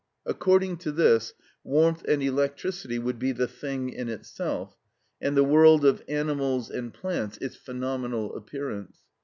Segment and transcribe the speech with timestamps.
[0.25, 4.75] According to this, warmth and electricity would be the "thing in itself,"
[5.21, 8.97] and the world of animals and plants its phenomenal appearance.